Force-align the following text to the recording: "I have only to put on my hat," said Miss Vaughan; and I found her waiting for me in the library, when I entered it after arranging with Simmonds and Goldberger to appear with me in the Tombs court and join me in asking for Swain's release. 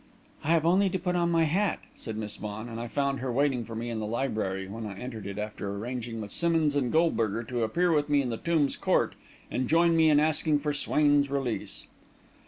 "I 0.43 0.47
have 0.49 0.65
only 0.65 0.89
to 0.89 0.97
put 0.97 1.15
on 1.15 1.29
my 1.29 1.43
hat," 1.43 1.77
said 1.95 2.17
Miss 2.17 2.35
Vaughan; 2.37 2.67
and 2.67 2.79
I 2.79 2.87
found 2.87 3.19
her 3.19 3.31
waiting 3.31 3.63
for 3.63 3.75
me 3.75 3.91
in 3.91 3.99
the 3.99 4.07
library, 4.07 4.67
when 4.67 4.87
I 4.87 4.97
entered 4.97 5.27
it 5.27 5.37
after 5.37 5.69
arranging 5.75 6.19
with 6.21 6.31
Simmonds 6.31 6.75
and 6.75 6.91
Goldberger 6.91 7.43
to 7.43 7.61
appear 7.61 7.91
with 7.91 8.09
me 8.09 8.19
in 8.23 8.31
the 8.31 8.37
Tombs 8.37 8.75
court 8.75 9.13
and 9.51 9.69
join 9.69 9.95
me 9.95 10.09
in 10.09 10.19
asking 10.19 10.57
for 10.57 10.73
Swain's 10.73 11.29
release. 11.29 11.85